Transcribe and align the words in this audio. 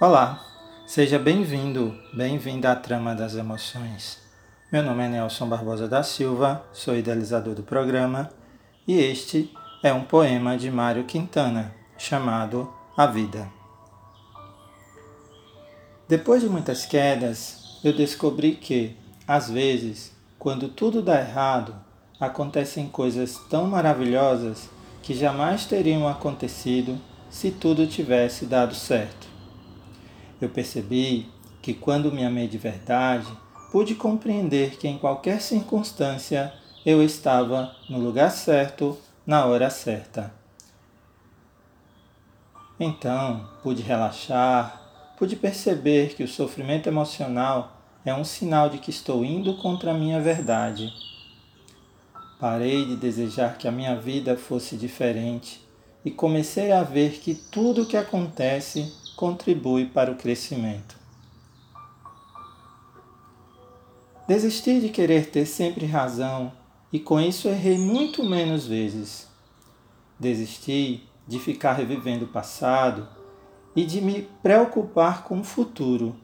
Olá, 0.00 0.42
seja 0.86 1.18
bem-vindo, 1.18 1.94
bem-vinda 2.14 2.72
à 2.72 2.74
Trama 2.74 3.14
das 3.14 3.34
Emoções. 3.34 4.16
Meu 4.72 4.82
nome 4.82 5.04
é 5.04 5.08
Nelson 5.10 5.46
Barbosa 5.46 5.86
da 5.86 6.02
Silva, 6.02 6.64
sou 6.72 6.96
idealizador 6.96 7.54
do 7.54 7.62
programa 7.62 8.30
e 8.88 8.98
este 8.98 9.52
é 9.82 9.92
um 9.92 10.02
poema 10.02 10.56
de 10.56 10.70
Mário 10.70 11.04
Quintana 11.04 11.74
chamado 11.98 12.72
A 12.96 13.04
Vida. 13.04 13.46
Depois 16.08 16.40
de 16.40 16.48
muitas 16.48 16.86
quedas, 16.86 17.78
eu 17.84 17.92
descobri 17.92 18.52
que, 18.52 18.96
às 19.28 19.50
vezes, 19.50 20.16
quando 20.38 20.70
tudo 20.70 21.02
dá 21.02 21.20
errado, 21.20 21.74
acontecem 22.18 22.88
coisas 22.88 23.36
tão 23.50 23.66
maravilhosas 23.66 24.70
que 25.02 25.12
jamais 25.12 25.66
teriam 25.66 26.08
acontecido 26.08 26.98
se 27.28 27.50
tudo 27.50 27.86
tivesse 27.86 28.46
dado 28.46 28.74
certo. 28.74 29.29
Eu 30.40 30.48
percebi 30.48 31.28
que 31.60 31.74
quando 31.74 32.10
me 32.10 32.24
amei 32.24 32.48
de 32.48 32.56
verdade, 32.56 33.26
pude 33.70 33.94
compreender 33.94 34.76
que 34.76 34.88
em 34.88 34.98
qualquer 34.98 35.40
circunstância 35.40 36.52
eu 36.84 37.02
estava 37.02 37.76
no 37.88 37.98
lugar 37.98 38.30
certo, 38.30 38.96
na 39.26 39.44
hora 39.44 39.68
certa. 39.68 40.32
Então, 42.78 43.46
pude 43.62 43.82
relaxar, 43.82 45.14
pude 45.18 45.36
perceber 45.36 46.14
que 46.14 46.22
o 46.24 46.28
sofrimento 46.28 46.88
emocional 46.88 47.76
é 48.04 48.14
um 48.14 48.24
sinal 48.24 48.70
de 48.70 48.78
que 48.78 48.88
estou 48.88 49.22
indo 49.22 49.54
contra 49.58 49.90
a 49.90 49.94
minha 49.94 50.18
verdade. 50.20 50.90
Parei 52.38 52.86
de 52.86 52.96
desejar 52.96 53.58
que 53.58 53.68
a 53.68 53.72
minha 53.72 53.94
vida 53.94 54.34
fosse 54.34 54.76
diferente 54.76 55.62
e 56.02 56.10
comecei 56.10 56.72
a 56.72 56.82
ver 56.82 57.18
que 57.20 57.34
tudo 57.34 57.82
o 57.82 57.86
que 57.86 57.98
acontece 57.98 58.90
contribui 59.20 59.84
para 59.84 60.10
o 60.10 60.14
crescimento. 60.14 60.96
Desisti 64.26 64.80
de 64.80 64.88
querer 64.88 65.26
ter 65.26 65.44
sempre 65.44 65.84
razão 65.84 66.50
e 66.90 66.98
com 66.98 67.20
isso 67.20 67.46
errei 67.46 67.76
muito 67.76 68.24
menos 68.24 68.66
vezes. 68.66 69.28
Desisti 70.18 71.06
de 71.28 71.38
ficar 71.38 71.74
revivendo 71.74 72.24
o 72.24 72.28
passado 72.28 73.06
e 73.76 73.84
de 73.84 74.00
me 74.00 74.22
preocupar 74.42 75.24
com 75.24 75.40
o 75.40 75.44
futuro. 75.44 76.16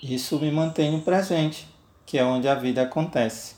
Isso 0.00 0.38
me 0.38 0.52
mantém 0.52 0.92
no 0.92 1.02
presente, 1.02 1.66
que 2.06 2.18
é 2.18 2.24
onde 2.24 2.46
a 2.46 2.54
vida 2.54 2.82
acontece. 2.82 3.56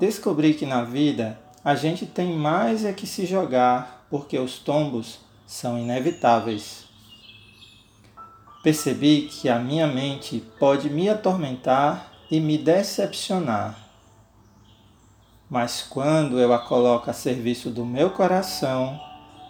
Descobri 0.00 0.54
que 0.54 0.66
na 0.66 0.82
vida 0.82 1.40
a 1.64 1.76
gente 1.76 2.06
tem 2.06 2.36
mais 2.36 2.84
é 2.84 2.92
que 2.92 3.06
se 3.06 3.24
jogar, 3.24 4.04
porque 4.10 4.36
os 4.36 4.58
tombos 4.58 5.20
são 5.52 5.78
inevitáveis. 5.78 6.86
Percebi 8.62 9.28
que 9.30 9.50
a 9.50 9.58
minha 9.58 9.86
mente 9.86 10.42
pode 10.58 10.88
me 10.88 11.10
atormentar 11.10 12.10
e 12.30 12.40
me 12.40 12.56
decepcionar. 12.56 13.76
Mas 15.50 15.82
quando 15.82 16.40
eu 16.40 16.54
a 16.54 16.58
coloco 16.58 17.10
a 17.10 17.12
serviço 17.12 17.68
do 17.68 17.84
meu 17.84 18.08
coração, 18.08 18.98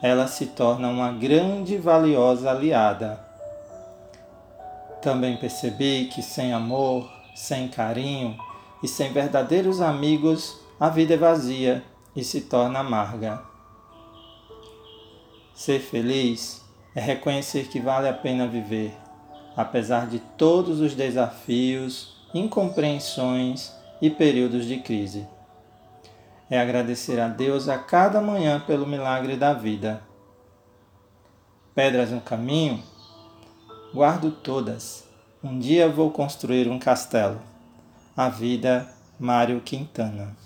ela 0.03 0.27
se 0.27 0.47
torna 0.47 0.89
uma 0.89 1.13
grande 1.13 1.75
e 1.75 1.79
valiosa 1.79 2.51
aliada. 2.51 3.25
Também 5.01 5.37
percebi 5.37 6.11
que 6.13 6.21
sem 6.21 6.53
amor, 6.53 7.09
sem 7.33 7.69
carinho 7.69 8.37
e 8.83 8.89
sem 8.89 9.13
verdadeiros 9.13 9.81
amigos, 9.81 10.59
a 10.81 10.89
vida 10.89 11.15
é 11.15 11.17
vazia 11.17 11.85
e 12.17 12.25
se 12.25 12.41
torna 12.41 12.81
amarga. 12.81 13.52
Ser 15.63 15.79
feliz 15.79 16.61
é 16.93 17.01
reconhecer 17.01 17.69
que 17.69 17.79
vale 17.79 18.09
a 18.09 18.13
pena 18.13 18.49
viver, 18.49 18.93
apesar 19.57 20.09
de 20.09 20.19
todos 20.19 20.81
os 20.81 20.93
desafios, 20.93 22.17
incompreensões 22.35 23.73
e 24.01 24.11
períodos 24.11 24.67
de 24.67 24.79
crise. 24.81 25.25
É 26.51 26.61
agradecer 26.61 27.21
a 27.21 27.29
Deus 27.29 27.69
a 27.69 27.79
cada 27.79 28.21
manhã 28.21 28.59
pelo 28.59 28.89
milagre 28.89 29.37
da 29.37 29.53
vida. 29.53 30.03
Pedras 31.77 32.11
no 32.11 32.21
caminho? 32.21 32.83
Guardo 33.95 34.33
todas. 34.33 35.05
Um 35.45 35.61
dia 35.61 35.89
vou 35.89 36.11
construir 36.11 36.67
um 36.67 36.81
castelo. 36.81 37.41
A 38.17 38.29
vida, 38.29 38.93
Mário 39.17 39.61
Quintana. 39.61 40.37